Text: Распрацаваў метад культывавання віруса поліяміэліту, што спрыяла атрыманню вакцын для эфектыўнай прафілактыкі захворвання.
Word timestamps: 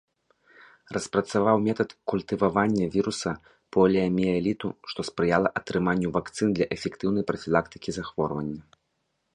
Распрацаваў 0.95 1.57
метад 1.67 1.89
культывавання 2.13 2.85
віруса 2.95 3.31
поліяміэліту, 3.77 4.67
што 4.93 4.99
спрыяла 5.09 5.47
атрыманню 5.63 6.07
вакцын 6.19 6.49
для 6.59 6.65
эфектыўнай 6.79 7.23
прафілактыкі 7.31 7.89
захворвання. 8.01 8.61